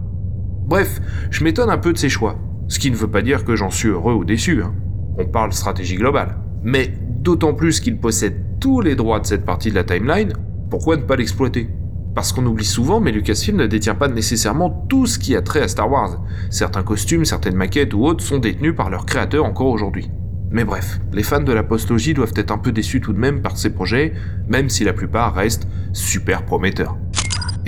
Bref, 0.66 1.00
je 1.30 1.44
m'étonne 1.44 1.70
un 1.70 1.78
peu 1.78 1.92
de 1.92 1.98
ces 1.98 2.08
choix, 2.08 2.36
ce 2.68 2.78
qui 2.78 2.90
ne 2.90 2.96
veut 2.96 3.10
pas 3.10 3.22
dire 3.22 3.44
que 3.44 3.56
j'en 3.56 3.70
suis 3.70 3.88
heureux 3.88 4.12
ou 4.12 4.24
déçu, 4.24 4.62
hein. 4.62 4.74
on 5.18 5.26
parle 5.26 5.52
stratégie 5.52 5.96
globale. 5.96 6.36
Mais 6.62 6.92
d'autant 7.20 7.54
plus 7.54 7.80
qu'il 7.80 7.98
possède 7.98 8.58
tous 8.60 8.80
les 8.80 8.96
droits 8.96 9.20
de 9.20 9.26
cette 9.26 9.44
partie 9.44 9.70
de 9.70 9.74
la 9.74 9.84
timeline, 9.84 10.32
pourquoi 10.70 10.96
ne 10.96 11.02
pas 11.02 11.16
l'exploiter? 11.16 11.68
Parce 12.14 12.32
qu'on 12.32 12.44
oublie 12.46 12.64
souvent, 12.64 13.00
mais 13.00 13.12
Lucasfilm 13.12 13.56
ne 13.56 13.66
détient 13.66 13.94
pas 13.94 14.08
nécessairement 14.08 14.70
tout 14.88 15.06
ce 15.06 15.18
qui 15.18 15.36
a 15.36 15.42
trait 15.42 15.62
à 15.62 15.68
Star 15.68 15.90
Wars. 15.90 16.22
Certains 16.50 16.82
costumes, 16.82 17.24
certaines 17.24 17.54
maquettes 17.54 17.94
ou 17.94 18.04
autres 18.04 18.24
sont 18.24 18.38
détenus 18.38 18.74
par 18.74 18.90
leurs 18.90 19.06
créateurs 19.06 19.44
encore 19.44 19.68
aujourd'hui. 19.68 20.10
Mais 20.50 20.64
bref, 20.64 20.98
les 21.12 21.22
fans 21.22 21.42
de 21.42 21.52
la 21.52 21.62
postlogie 21.62 22.14
doivent 22.14 22.32
être 22.34 22.50
un 22.50 22.58
peu 22.58 22.72
déçus 22.72 23.00
tout 23.00 23.12
de 23.12 23.18
même 23.18 23.42
par 23.42 23.56
ces 23.56 23.70
projets, 23.70 24.14
même 24.48 24.68
si 24.68 24.82
la 24.82 24.94
plupart 24.94 25.34
restent 25.34 25.68
super 25.92 26.44
prometteurs. 26.44 26.96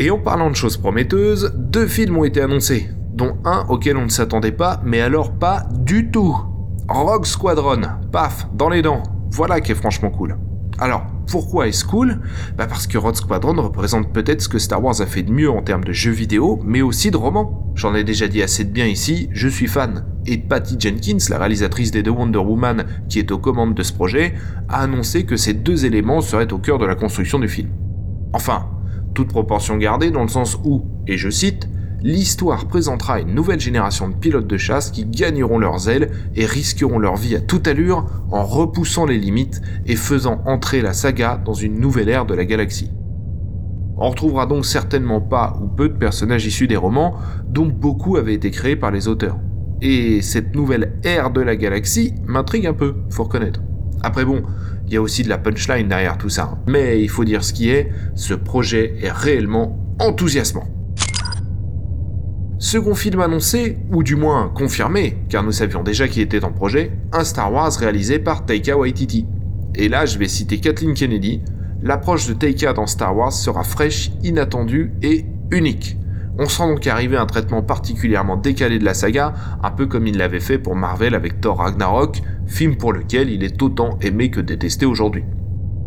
Et 0.00 0.10
en 0.10 0.16
parlant 0.16 0.48
de 0.48 0.56
choses 0.56 0.78
prometteuses, 0.78 1.52
deux 1.58 1.86
films 1.86 2.16
ont 2.16 2.24
été 2.24 2.40
annoncés, 2.40 2.88
dont 3.12 3.36
un 3.44 3.66
auquel 3.68 3.98
on 3.98 4.04
ne 4.04 4.08
s'attendait 4.08 4.50
pas, 4.50 4.80
mais 4.82 5.02
alors 5.02 5.30
pas 5.30 5.64
du 5.70 6.10
tout. 6.10 6.34
Rogue 6.88 7.26
Squadron, 7.26 7.82
paf, 8.10 8.48
dans 8.54 8.70
les 8.70 8.80
dents, 8.80 9.02
voilà 9.30 9.60
qui 9.60 9.72
est 9.72 9.74
franchement 9.74 10.08
cool. 10.08 10.38
Alors, 10.78 11.04
pourquoi 11.30 11.68
est-ce 11.68 11.84
cool? 11.84 12.18
Bah 12.56 12.66
parce 12.66 12.86
que 12.86 12.96
Rogue 12.96 13.14
Squadron 13.14 13.60
représente 13.60 14.10
peut-être 14.10 14.40
ce 14.40 14.48
que 14.48 14.58
Star 14.58 14.82
Wars 14.82 15.02
a 15.02 15.06
fait 15.06 15.22
de 15.22 15.30
mieux 15.30 15.50
en 15.50 15.60
termes 15.60 15.84
de 15.84 15.92
jeux 15.92 16.12
vidéo, 16.12 16.58
mais 16.64 16.80
aussi 16.80 17.10
de 17.10 17.18
romans. 17.18 17.70
J'en 17.74 17.94
ai 17.94 18.02
déjà 18.02 18.26
dit 18.26 18.42
assez 18.42 18.64
de 18.64 18.72
bien 18.72 18.86
ici, 18.86 19.28
je 19.32 19.48
suis 19.48 19.68
fan. 19.68 20.06
Et 20.24 20.38
Patty 20.38 20.76
Jenkins, 20.78 21.28
la 21.28 21.36
réalisatrice 21.36 21.90
des 21.90 22.02
deux 22.02 22.10
Wonder 22.10 22.38
Woman 22.38 22.86
qui 23.10 23.18
est 23.18 23.32
aux 23.32 23.38
commandes 23.38 23.74
de 23.74 23.82
ce 23.82 23.92
projet, 23.92 24.32
a 24.70 24.80
annoncé 24.80 25.26
que 25.26 25.36
ces 25.36 25.52
deux 25.52 25.84
éléments 25.84 26.22
seraient 26.22 26.54
au 26.54 26.58
cœur 26.58 26.78
de 26.78 26.86
la 26.86 26.94
construction 26.94 27.38
du 27.38 27.48
film. 27.48 27.68
Enfin, 28.32 28.64
toute 29.14 29.28
proportion 29.28 29.76
gardée 29.76 30.10
dans 30.10 30.22
le 30.22 30.28
sens 30.28 30.58
où, 30.64 30.84
et 31.06 31.16
je 31.16 31.30
cite, 31.30 31.68
l'histoire 32.02 32.66
présentera 32.66 33.20
une 33.20 33.34
nouvelle 33.34 33.60
génération 33.60 34.08
de 34.08 34.14
pilotes 34.14 34.46
de 34.46 34.56
chasse 34.56 34.90
qui 34.90 35.04
gagneront 35.04 35.58
leurs 35.58 35.88
ailes 35.88 36.10
et 36.34 36.46
risqueront 36.46 36.98
leur 36.98 37.16
vie 37.16 37.36
à 37.36 37.40
toute 37.40 37.68
allure 37.68 38.06
en 38.30 38.44
repoussant 38.44 39.04
les 39.04 39.18
limites 39.18 39.60
et 39.86 39.96
faisant 39.96 40.42
entrer 40.46 40.80
la 40.80 40.92
saga 40.92 41.40
dans 41.44 41.54
une 41.54 41.78
nouvelle 41.78 42.08
ère 42.08 42.26
de 42.26 42.34
la 42.34 42.44
galaxie. 42.44 42.90
On 44.02 44.08
retrouvera 44.08 44.46
donc 44.46 44.64
certainement 44.64 45.20
pas 45.20 45.58
ou 45.62 45.68
peu 45.68 45.90
de 45.90 45.98
personnages 45.98 46.46
issus 46.46 46.66
des 46.66 46.76
romans, 46.76 47.16
dont 47.46 47.66
beaucoup 47.66 48.16
avaient 48.16 48.32
été 48.32 48.50
créés 48.50 48.76
par 48.76 48.90
les 48.90 49.08
auteurs. 49.08 49.38
Et 49.82 50.22
cette 50.22 50.54
nouvelle 50.54 50.98
ère 51.04 51.30
de 51.30 51.42
la 51.42 51.54
galaxie 51.54 52.14
m'intrigue 52.26 52.66
un 52.66 52.72
peu, 52.72 52.94
faut 53.10 53.24
reconnaître. 53.24 53.60
Après 54.02 54.24
bon, 54.24 54.42
il 54.90 54.94
y 54.94 54.96
a 54.96 55.00
aussi 55.00 55.22
de 55.22 55.28
la 55.28 55.38
punchline 55.38 55.86
derrière 55.86 56.18
tout 56.18 56.28
ça. 56.28 56.58
Mais 56.66 57.00
il 57.00 57.08
faut 57.08 57.24
dire 57.24 57.44
ce 57.44 57.52
qui 57.52 57.70
est, 57.70 57.92
ce 58.16 58.34
projet 58.34 58.96
est 59.00 59.12
réellement 59.12 59.78
enthousiasmant. 60.00 60.66
Second 62.58 62.96
film 62.96 63.20
annoncé, 63.20 63.78
ou 63.92 64.02
du 64.02 64.16
moins 64.16 64.48
confirmé, 64.52 65.16
car 65.28 65.44
nous 65.44 65.52
savions 65.52 65.84
déjà 65.84 66.08
qu'il 66.08 66.22
était 66.22 66.44
en 66.44 66.50
projet, 66.50 66.90
un 67.12 67.22
Star 67.22 67.52
Wars 67.52 67.72
réalisé 67.72 68.18
par 68.18 68.44
Taika 68.44 68.76
Waititi. 68.76 69.26
Et 69.76 69.88
là, 69.88 70.06
je 70.06 70.18
vais 70.18 70.26
citer 70.26 70.58
Kathleen 70.58 70.94
Kennedy, 70.94 71.40
l'approche 71.82 72.26
de 72.26 72.34
Taika 72.34 72.72
dans 72.72 72.88
Star 72.88 73.16
Wars 73.16 73.32
sera 73.32 73.62
fraîche, 73.62 74.10
inattendue 74.24 74.92
et 75.02 75.24
unique. 75.52 75.98
On 76.38 76.46
sent 76.46 76.66
donc 76.66 76.86
arriver 76.86 77.16
un 77.16 77.26
traitement 77.26 77.62
particulièrement 77.62 78.36
décalé 78.36 78.78
de 78.78 78.84
la 78.84 78.94
saga, 78.94 79.34
un 79.62 79.70
peu 79.70 79.86
comme 79.86 80.06
il 80.06 80.16
l'avait 80.16 80.40
fait 80.40 80.58
pour 80.58 80.74
Marvel 80.74 81.14
avec 81.14 81.40
Thor 81.40 81.58
Ragnarok, 81.58 82.22
film 82.50 82.76
pour 82.76 82.92
lequel 82.92 83.30
il 83.30 83.42
est 83.42 83.62
autant 83.62 83.98
aimé 84.02 84.30
que 84.30 84.40
détesté 84.40 84.84
aujourd'hui. 84.84 85.24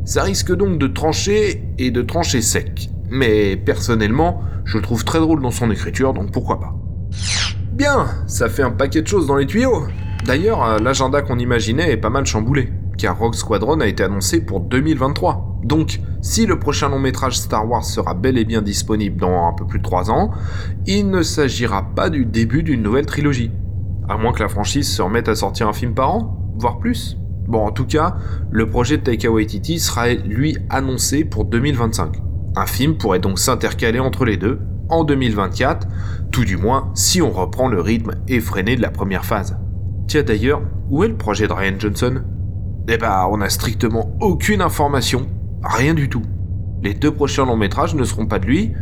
Ça 0.06 0.24
risque 0.24 0.54
donc 0.54 0.80
de 0.80 0.88
trancher 0.88 1.64
et 1.78 1.92
de 1.92 2.02
trancher 2.02 2.42
sec 2.42 2.90
mais 3.14 3.56
personnellement, 3.56 4.42
je 4.66 4.78
le 4.78 4.84
trouve 4.84 5.06
très 5.06 5.20
drôle 5.20 5.42
dans 5.42 5.52
son 5.52 5.70
écriture, 5.70 6.14
donc 6.14 6.32
pourquoi 6.32 6.60
pas. 6.60 6.74
Bien, 7.72 8.08
ça 8.28 8.50
fait 8.50 8.64
un 8.64 8.72
paquet 8.72 9.04
de 9.04 9.08
choses 9.08 9.28
dans 9.28 9.36
les 9.36 9.46
tuyaux. 9.46 9.84
D'ailleurs, 10.26 10.64
euh, 10.64 10.80
l'agenda 10.80 11.22
qu'on 11.22 11.38
imaginait 11.38 11.92
est 11.92 11.98
pas 11.98 12.10
mal 12.10 12.26
chamboulé, 12.26 12.72
car 12.98 13.18
Rogue 13.18 13.36
Squadron 13.36 13.80
a 13.82 13.88
été 13.88 14.04
annoncé 14.04 14.42
pour 14.44 14.62
2023. 14.62 15.60
Donc, 15.64 16.00
si 16.22 16.48
le 16.48 16.58
prochain 16.58 16.90
long 16.90 17.00
métrage 17.00 17.38
Star 17.38 17.70
Wars 17.70 17.86
sera 17.86 18.16
bel 18.16 18.38
et 18.38 18.46
bien 18.46 18.64
disponible 18.64 19.22
dans 19.22 19.48
un 19.48 19.54
peu 19.54 19.66
plus 19.66 19.80
de 19.80 19.84
3 19.84 20.10
ans, 20.10 20.32
il 20.88 21.10
ne 21.10 21.22
s'agira 21.22 21.84
pas 21.96 22.10
du 22.10 22.26
début 22.26 22.64
d'une 22.64 22.82
nouvelle 22.82 23.06
trilogie. 23.06 23.52
À 24.10 24.18
moins 24.18 24.34
que 24.34 24.42
la 24.42 24.50
franchise 24.50 24.90
se 24.90 25.02
remette 25.02 25.30
à 25.30 25.36
sortir 25.36 25.68
un 25.68 25.74
film 25.74 25.94
par 25.94 26.16
an, 26.16 26.43
voire 26.58 26.80
plus. 26.80 27.18
Bon, 27.48 27.66
en 27.66 27.72
tout 27.72 27.86
cas, 27.86 28.16
le 28.52 28.70
projet 28.70 28.98
de 28.98 29.04
Taika 29.04 29.30
Waititi 29.30 29.80
sera 29.80 30.14
lui 30.14 30.58
annoncé 30.70 31.26
pour 31.26 31.46
2025. 31.46 32.22
Un 32.56 32.66
film 32.66 32.98
pourrait 32.98 33.20
donc 33.20 33.40
s'intercaler 33.40 34.00
entre 34.00 34.26
les 34.26 34.38
deux 34.38 34.60
en 34.90 35.04
2024, 35.04 35.88
tout 36.32 36.46
du 36.46 36.58
moins 36.58 36.92
si 36.94 37.22
on 37.22 37.32
reprend 37.32 37.68
le 37.68 37.82
rythme 37.82 38.12
effréné 38.28 38.76
de 38.76 38.82
la 38.82 38.92
première 38.92 39.26
phase. 39.26 39.58
Tiens 40.08 40.24
d'ailleurs, 40.24 40.62
où 40.90 41.04
est 41.04 41.08
le 41.08 41.18
projet 41.18 41.48
de 41.48 41.54
Ryan 41.54 41.80
Johnson? 41.80 42.22
Eh 42.88 42.98
bah, 42.98 43.28
on 43.32 43.38
n'a 43.38 43.50
strictement 43.50 44.16
aucune 44.22 44.62
information, 44.62 45.26
rien 45.64 45.94
du 45.94 46.10
tout. 46.10 46.24
Les 46.82 46.94
deux 46.94 47.12
prochains 47.12 47.46
longs 47.46 47.58
métrages 47.58 47.96
ne 47.96 48.04
seront 48.04 48.26
pas 48.26 48.40
de 48.40 48.46
lui, 48.46 48.74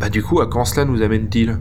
bah 0.00 0.08
du 0.08 0.22
coup 0.22 0.40
à 0.40 0.46
quand 0.46 0.64
cela 0.64 0.84
nous 0.84 1.02
amène-t-il? 1.02 1.58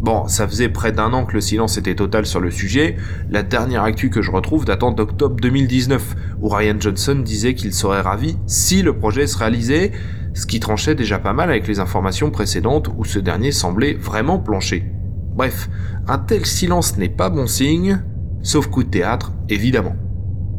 Bon, 0.00 0.28
ça 0.28 0.46
faisait 0.46 0.68
près 0.68 0.92
d'un 0.92 1.12
an 1.12 1.24
que 1.24 1.34
le 1.34 1.40
silence 1.40 1.76
était 1.76 1.96
total 1.96 2.24
sur 2.24 2.38
le 2.38 2.52
sujet, 2.52 2.96
la 3.30 3.42
dernière 3.42 3.82
actu 3.82 4.10
que 4.10 4.22
je 4.22 4.30
retrouve 4.30 4.64
datant 4.64 4.92
d'octobre 4.92 5.34
2019, 5.40 6.14
où 6.40 6.48
Ryan 6.48 6.76
Johnson 6.78 7.16
disait 7.16 7.54
qu'il 7.54 7.72
serait 7.72 8.00
ravi 8.00 8.36
si 8.46 8.82
le 8.82 8.96
projet 8.96 9.26
se 9.26 9.36
réalisait, 9.36 9.90
ce 10.34 10.46
qui 10.46 10.60
tranchait 10.60 10.94
déjà 10.94 11.18
pas 11.18 11.32
mal 11.32 11.50
avec 11.50 11.66
les 11.66 11.80
informations 11.80 12.30
précédentes 12.30 12.88
où 12.96 13.04
ce 13.04 13.18
dernier 13.18 13.50
semblait 13.50 13.94
vraiment 13.94 14.38
plancher. 14.38 14.84
Bref, 15.34 15.68
un 16.06 16.18
tel 16.18 16.46
silence 16.46 16.96
n'est 16.96 17.08
pas 17.08 17.28
bon 17.28 17.48
signe, 17.48 18.00
sauf 18.42 18.68
coup 18.68 18.84
de 18.84 18.90
théâtre, 18.90 19.32
évidemment. 19.48 19.96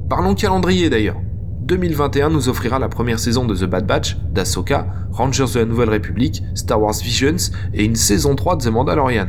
Parlons 0.09 0.35
calendrier 0.35 0.89
d'ailleurs. 0.89 1.21
2021 1.69 2.31
nous 2.31 2.49
offrira 2.49 2.79
la 2.79 2.89
première 2.89 3.19
saison 3.19 3.45
de 3.45 3.55
The 3.55 3.65
Bad 3.65 3.85
Batch, 3.85 4.17
d'Ahsoka, 4.31 4.87
Rangers 5.11 5.45
de 5.53 5.59
la 5.59 5.65
Nouvelle 5.65 5.91
République, 5.91 6.41
Star 6.55 6.81
Wars 6.81 6.95
Visions 7.03 7.53
et 7.75 7.85
une 7.85 7.95
saison 7.95 8.35
3 8.35 8.55
de 8.55 8.63
The 8.63 8.71
Mandalorian. 8.71 9.27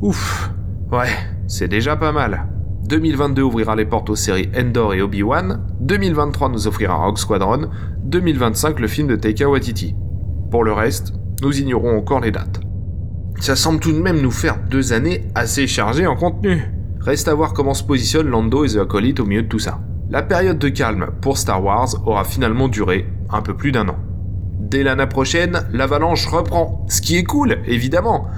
Ouf, 0.00 0.52
ouais, 0.92 1.08
c'est 1.48 1.66
déjà 1.66 1.96
pas 1.96 2.12
mal. 2.12 2.46
2022 2.88 3.42
ouvrira 3.42 3.74
les 3.74 3.86
portes 3.86 4.08
aux 4.08 4.14
séries 4.14 4.50
Endor 4.56 4.94
et 4.94 5.02
Obi-Wan, 5.02 5.66
2023 5.80 6.50
nous 6.50 6.68
offrira 6.68 6.94
Rogue 6.94 7.18
Squadron, 7.18 7.68
2025 8.04 8.78
le 8.78 8.86
film 8.86 9.08
de 9.08 9.16
Taika 9.16 9.50
Waititi. 9.50 9.96
Pour 10.52 10.62
le 10.62 10.72
reste, 10.72 11.12
nous 11.42 11.58
ignorons 11.58 11.98
encore 11.98 12.20
les 12.20 12.30
dates. 12.30 12.60
Ça 13.40 13.56
semble 13.56 13.80
tout 13.80 13.90
de 13.90 14.00
même 14.00 14.20
nous 14.20 14.30
faire 14.30 14.60
deux 14.70 14.92
années 14.92 15.24
assez 15.34 15.66
chargées 15.66 16.06
en 16.06 16.14
contenu. 16.14 16.72
Reste 17.00 17.26
à 17.26 17.34
voir 17.34 17.52
comment 17.52 17.74
se 17.74 17.82
positionnent 17.82 18.28
Lando 18.28 18.64
et 18.64 18.68
The 18.68 18.76
Acolyte 18.76 19.18
au 19.18 19.26
milieu 19.26 19.42
de 19.42 19.48
tout 19.48 19.58
ça. 19.58 19.80
La 20.14 20.22
période 20.22 20.60
de 20.60 20.68
calme 20.68 21.08
pour 21.20 21.38
Star 21.38 21.64
Wars 21.64 21.88
aura 22.06 22.22
finalement 22.22 22.68
duré 22.68 23.08
un 23.30 23.42
peu 23.42 23.56
plus 23.56 23.72
d'un 23.72 23.88
an. 23.88 23.96
Dès 24.60 24.84
l'année 24.84 25.08
prochaine, 25.08 25.66
l'avalanche 25.72 26.28
reprend, 26.28 26.86
ce 26.88 27.00
qui 27.00 27.16
est 27.16 27.24
cool, 27.24 27.58
évidemment. 27.66 28.28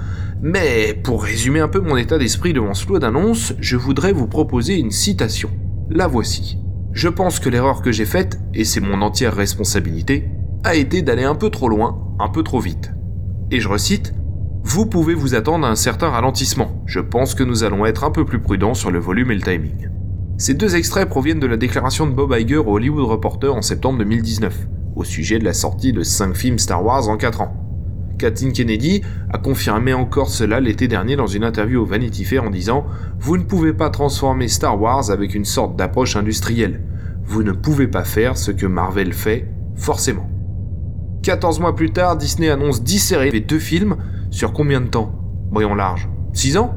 Mais 0.41 0.99
pour 1.03 1.23
résumer 1.23 1.59
un 1.59 1.67
peu 1.67 1.79
mon 1.79 1.95
état 1.95 2.17
d'esprit 2.17 2.51
devant 2.51 2.73
ce 2.73 2.83
flot 2.83 2.97
d'annonces, 2.97 3.53
je 3.59 3.75
voudrais 3.75 4.11
vous 4.11 4.25
proposer 4.25 4.79
une 4.79 4.89
citation. 4.89 5.51
La 5.91 6.07
voici. 6.07 6.57
Je 6.93 7.09
pense 7.09 7.39
que 7.39 7.47
l'erreur 7.47 7.83
que 7.83 7.91
j'ai 7.91 8.05
faite, 8.05 8.39
et 8.55 8.65
c'est 8.65 8.81
mon 8.81 9.03
entière 9.03 9.35
responsabilité, 9.35 10.31
a 10.63 10.73
été 10.73 11.03
d'aller 11.03 11.25
un 11.25 11.35
peu 11.35 11.51
trop 11.51 11.69
loin, 11.69 12.01
un 12.17 12.29
peu 12.29 12.41
trop 12.41 12.59
vite. 12.59 12.91
Et 13.51 13.59
je 13.59 13.69
recite 13.69 14.15
Vous 14.63 14.87
pouvez 14.87 15.13
vous 15.13 15.35
attendre 15.35 15.67
à 15.67 15.69
un 15.69 15.75
certain 15.75 16.09
ralentissement. 16.09 16.81
Je 16.87 17.01
pense 17.01 17.35
que 17.35 17.43
nous 17.43 17.63
allons 17.63 17.85
être 17.85 18.03
un 18.03 18.09
peu 18.09 18.25
plus 18.25 18.41
prudents 18.41 18.73
sur 18.73 18.89
le 18.89 18.97
volume 18.97 19.29
et 19.29 19.35
le 19.35 19.43
timing. 19.43 19.89
Ces 20.39 20.53
deux 20.53 20.75
extraits 20.75 21.09
proviennent 21.09 21.39
de 21.39 21.47
la 21.47 21.57
déclaration 21.57 22.05
de 22.05 22.11
Bob 22.11 22.31
Iger 22.37 22.57
au 22.57 22.75
Hollywood 22.75 23.05
Reporter 23.05 23.55
en 23.55 23.63
septembre 23.63 23.97
2019, 23.97 24.67
au 24.95 25.03
sujet 25.03 25.39
de 25.39 25.43
la 25.43 25.53
sortie 25.53 25.93
de 25.93 26.03
5 26.03 26.35
films 26.35 26.59
Star 26.59 26.85
Wars 26.85 27.09
en 27.09 27.17
4 27.17 27.41
ans. 27.41 27.55
Kathleen 28.19 28.53
Kennedy 28.53 29.01
a 29.33 29.39
confirmé 29.39 29.95
encore 29.95 30.29
cela 30.29 30.59
l'été 30.59 30.87
dernier 30.87 31.15
dans 31.15 31.25
une 31.25 31.43
interview 31.43 31.81
au 31.81 31.85
Vanity 31.85 32.23
Fair 32.23 32.43
en 32.43 32.51
disant 32.51 32.85
Vous 33.19 33.37
ne 33.37 33.43
pouvez 33.43 33.73
pas 33.73 33.89
transformer 33.89 34.47
Star 34.47 34.79
Wars 34.79 35.09
avec 35.09 35.33
une 35.33 35.43
sorte 35.43 35.75
d'approche 35.75 36.15
industrielle. 36.15 36.83
Vous 37.25 37.41
ne 37.41 37.51
pouvez 37.51 37.87
pas 37.87 38.03
faire 38.03 38.37
ce 38.37 38.51
que 38.51 38.67
Marvel 38.67 39.13
fait, 39.13 39.47
forcément. 39.75 40.29
14 41.23 41.59
mois 41.59 41.75
plus 41.75 41.89
tard, 41.89 42.15
Disney 42.15 42.49
annonce 42.49 42.83
10 42.83 42.99
séries 42.99 43.29
et 43.33 43.39
2 43.39 43.57
films 43.57 43.95
sur 44.29 44.53
combien 44.53 44.81
de 44.81 44.87
temps? 44.87 45.19
Voyons 45.51 45.73
large. 45.73 46.07
6 46.33 46.57
ans? 46.57 46.75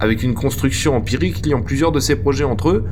Avec 0.00 0.22
une 0.22 0.34
construction 0.34 0.96
empirique 0.96 1.46
liant 1.46 1.62
plusieurs 1.62 1.92
de 1.92 2.00
ces 2.00 2.16
projets 2.16 2.44
entre 2.44 2.70
eux, 2.70 2.84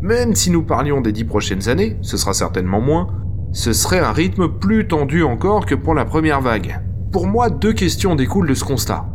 même 0.00 0.34
si 0.34 0.50
nous 0.50 0.62
parlions 0.62 1.00
des 1.00 1.12
10 1.12 1.24
prochaines 1.24 1.68
années, 1.68 1.96
ce 2.02 2.16
sera 2.16 2.34
certainement 2.34 2.80
moins, 2.80 3.08
ce 3.52 3.72
serait 3.72 4.00
un 4.00 4.12
rythme 4.12 4.48
plus 4.48 4.88
tendu 4.88 5.22
encore 5.22 5.66
que 5.66 5.74
pour 5.74 5.94
la 5.94 6.04
première 6.04 6.40
vague. 6.40 6.80
Pour 7.12 7.26
moi, 7.26 7.50
deux 7.50 7.72
questions 7.72 8.14
découlent 8.14 8.48
de 8.48 8.54
ce 8.54 8.64
constat. 8.64 9.06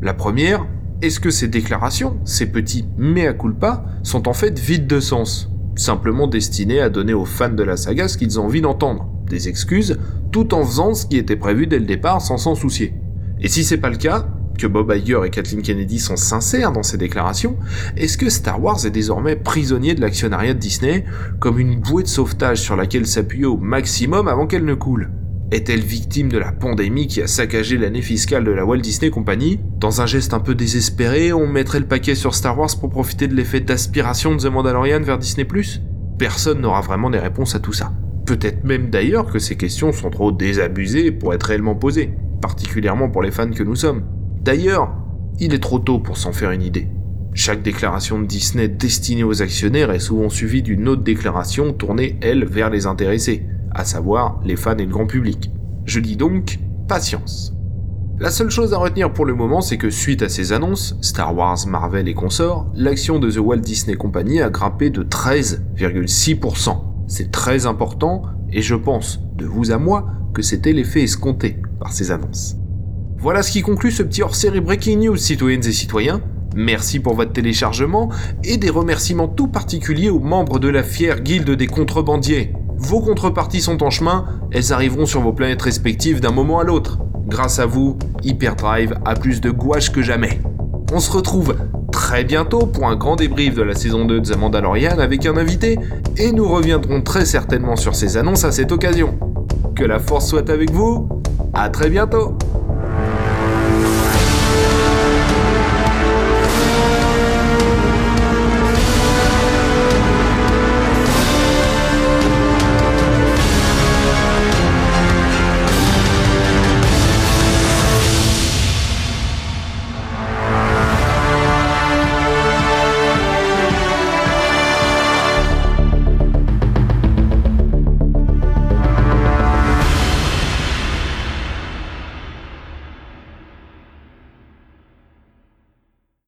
La 0.00 0.14
première, 0.14 0.66
est-ce 1.02 1.20
que 1.20 1.30
ces 1.30 1.48
déclarations, 1.48 2.18
ces 2.24 2.46
petits 2.50 2.88
mea 2.96 3.34
culpa, 3.34 3.84
sont 4.02 4.26
en 4.26 4.32
fait 4.32 4.58
vides 4.58 4.86
de 4.86 5.00
sens 5.00 5.50
Simplement 5.76 6.26
destinés 6.26 6.80
à 6.80 6.88
donner 6.88 7.14
aux 7.14 7.24
fans 7.24 7.50
de 7.50 7.62
la 7.62 7.76
saga 7.76 8.08
ce 8.08 8.16
qu'ils 8.16 8.40
ont 8.40 8.44
envie 8.44 8.60
d'entendre, 8.60 9.08
des 9.28 9.48
excuses, 9.48 9.98
tout 10.32 10.54
en 10.54 10.64
faisant 10.64 10.94
ce 10.94 11.06
qui 11.06 11.16
était 11.18 11.36
prévu 11.36 11.66
dès 11.66 11.78
le 11.78 11.84
départ 11.84 12.20
sans 12.20 12.38
s'en 12.38 12.54
soucier? 12.54 12.94
Et 13.40 13.48
si 13.48 13.64
c'est 13.64 13.78
pas 13.78 13.90
le 13.90 13.96
cas, 13.96 14.28
que 14.58 14.66
Bob 14.66 14.92
Iger 14.94 15.20
et 15.24 15.30
Kathleen 15.30 15.62
Kennedy 15.62 15.98
sont 15.98 16.16
sincères 16.16 16.72
dans 16.72 16.82
ces 16.82 16.96
déclarations, 16.96 17.56
est-ce 17.96 18.18
que 18.18 18.30
Star 18.30 18.62
Wars 18.62 18.84
est 18.84 18.90
désormais 18.90 19.36
prisonnier 19.36 19.94
de 19.94 20.00
l'actionnariat 20.00 20.54
de 20.54 20.58
Disney, 20.58 21.04
comme 21.40 21.58
une 21.58 21.80
bouée 21.80 22.02
de 22.02 22.08
sauvetage 22.08 22.60
sur 22.60 22.76
laquelle 22.76 23.06
s'appuyer 23.06 23.46
au 23.46 23.56
maximum 23.56 24.28
avant 24.28 24.46
qu'elle 24.46 24.64
ne 24.64 24.74
coule? 24.74 25.10
Est-elle 25.50 25.82
victime 25.82 26.30
de 26.30 26.38
la 26.38 26.52
pandémie 26.52 27.06
qui 27.06 27.22
a 27.22 27.26
saccagé 27.26 27.76
l'année 27.76 28.02
fiscale 28.02 28.44
de 28.44 28.50
la 28.50 28.64
Walt 28.64 28.78
Disney 28.78 29.10
Company? 29.10 29.60
Dans 29.78 30.00
un 30.00 30.06
geste 30.06 30.34
un 30.34 30.40
peu 30.40 30.54
désespéré, 30.54 31.32
on 31.32 31.46
mettrait 31.46 31.80
le 31.80 31.86
paquet 31.86 32.14
sur 32.14 32.34
Star 32.34 32.58
Wars 32.58 32.70
pour 32.80 32.90
profiter 32.90 33.28
de 33.28 33.34
l'effet 33.34 33.60
d'aspiration 33.60 34.34
de 34.34 34.40
The 34.40 34.46
Mandalorian 34.46 35.02
vers 35.02 35.18
Disney⁇ 35.18 35.46
Personne 36.18 36.60
n'aura 36.60 36.80
vraiment 36.80 37.10
des 37.10 37.18
réponses 37.18 37.54
à 37.54 37.60
tout 37.60 37.72
ça. 37.72 37.92
Peut-être 38.26 38.64
même 38.64 38.88
d'ailleurs 38.88 39.26
que 39.26 39.38
ces 39.38 39.56
questions 39.56 39.92
sont 39.92 40.10
trop 40.10 40.32
désabusées 40.32 41.12
pour 41.12 41.34
être 41.34 41.44
réellement 41.44 41.74
posées, 41.74 42.14
particulièrement 42.40 43.10
pour 43.10 43.22
les 43.22 43.30
fans 43.30 43.50
que 43.50 43.62
nous 43.62 43.76
sommes. 43.76 44.02
D'ailleurs, 44.44 44.92
il 45.40 45.54
est 45.54 45.62
trop 45.62 45.78
tôt 45.78 45.98
pour 45.98 46.18
s'en 46.18 46.32
faire 46.32 46.50
une 46.50 46.60
idée. 46.60 46.86
Chaque 47.32 47.62
déclaration 47.62 48.20
de 48.20 48.26
Disney 48.26 48.68
destinée 48.68 49.24
aux 49.24 49.40
actionnaires 49.40 49.90
est 49.90 49.98
souvent 49.98 50.28
suivie 50.28 50.62
d'une 50.62 50.86
autre 50.86 51.02
déclaration 51.02 51.72
tournée, 51.72 52.18
elle, 52.20 52.44
vers 52.44 52.68
les 52.68 52.84
intéressés 52.84 53.46
à 53.74 53.84
savoir 53.84 54.40
les 54.44 54.56
fans 54.56 54.76
et 54.76 54.84
le 54.84 54.92
grand 54.92 55.06
public. 55.06 55.50
Je 55.86 55.98
dis 55.98 56.16
donc, 56.16 56.58
patience. 56.86 57.54
La 58.20 58.30
seule 58.30 58.50
chose 58.50 58.74
à 58.74 58.78
retenir 58.78 59.14
pour 59.14 59.24
le 59.24 59.34
moment, 59.34 59.62
c'est 59.62 59.78
que 59.78 59.88
suite 59.88 60.22
à 60.22 60.28
ces 60.28 60.52
annonces, 60.52 60.94
Star 61.00 61.34
Wars, 61.34 61.66
Marvel 61.66 62.06
et 62.06 62.14
consorts, 62.14 62.70
l'action 62.74 63.18
de 63.18 63.30
The 63.30 63.38
Walt 63.38 63.56
Disney 63.56 63.96
Company 63.96 64.42
a 64.42 64.50
grimpé 64.50 64.90
de 64.90 65.02
13,6%. 65.02 66.76
C'est 67.08 67.32
très 67.32 67.64
important, 67.64 68.22
et 68.52 68.60
je 68.60 68.74
pense, 68.74 69.20
de 69.36 69.46
vous 69.46 69.72
à 69.72 69.78
moi, 69.78 70.06
que 70.34 70.42
c'était 70.42 70.72
l'effet 70.72 71.02
escompté 71.02 71.56
par 71.80 71.92
ces 71.92 72.10
annonces. 72.10 72.56
Voilà 73.18 73.42
ce 73.42 73.50
qui 73.50 73.62
conclut 73.62 73.90
ce 73.90 74.02
petit 74.02 74.22
hors-série 74.22 74.60
Breaking 74.60 74.98
News, 74.98 75.16
citoyennes 75.16 75.64
et 75.66 75.72
citoyens. 75.72 76.20
Merci 76.54 77.00
pour 77.00 77.14
votre 77.14 77.32
téléchargement 77.32 78.10
et 78.44 78.58
des 78.58 78.70
remerciements 78.70 79.28
tout 79.28 79.48
particuliers 79.48 80.10
aux 80.10 80.20
membres 80.20 80.58
de 80.58 80.68
la 80.68 80.82
fière 80.82 81.20
guilde 81.20 81.50
des 81.50 81.66
contrebandiers. 81.66 82.52
Vos 82.76 83.00
contreparties 83.00 83.62
sont 83.62 83.82
en 83.82 83.90
chemin, 83.90 84.26
elles 84.52 84.72
arriveront 84.72 85.06
sur 85.06 85.20
vos 85.20 85.32
planètes 85.32 85.62
respectives 85.62 86.20
d'un 86.20 86.32
moment 86.32 86.60
à 86.60 86.64
l'autre. 86.64 86.98
Grâce 87.26 87.58
à 87.58 87.66
vous, 87.66 87.98
Hyperdrive 88.22 88.94
a 89.04 89.14
plus 89.14 89.40
de 89.40 89.50
gouache 89.50 89.90
que 89.90 90.02
jamais. 90.02 90.40
On 90.92 91.00
se 91.00 91.10
retrouve 91.10 91.56
très 91.90 92.24
bientôt 92.24 92.66
pour 92.66 92.86
un 92.86 92.96
grand 92.96 93.16
débrief 93.16 93.54
de 93.54 93.62
la 93.62 93.74
saison 93.74 94.04
2 94.04 94.20
de 94.20 94.32
The 94.32 94.36
Mandalorian 94.36 94.98
avec 94.98 95.24
un 95.26 95.36
invité, 95.36 95.78
et 96.16 96.32
nous 96.32 96.46
reviendrons 96.46 97.00
très 97.00 97.24
certainement 97.24 97.76
sur 97.76 97.94
ces 97.94 98.16
annonces 98.16 98.44
à 98.44 98.52
cette 98.52 98.72
occasion. 98.72 99.18
Que 99.74 99.84
la 99.84 99.98
force 99.98 100.28
soit 100.28 100.50
avec 100.50 100.70
vous, 100.70 101.08
à 101.54 101.70
très 101.70 101.88
bientôt 101.88 102.36